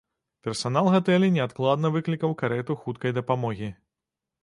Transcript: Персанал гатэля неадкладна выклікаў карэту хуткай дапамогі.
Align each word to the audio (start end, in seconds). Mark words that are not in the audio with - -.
Персанал 0.45 0.89
гатэля 0.95 1.29
неадкладна 1.37 1.93
выклікаў 1.99 2.35
карэту 2.43 2.81
хуткай 2.83 3.11
дапамогі. 3.23 3.75